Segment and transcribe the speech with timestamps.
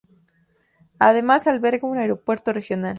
[0.97, 2.89] Además alberga un aeropuerto regional.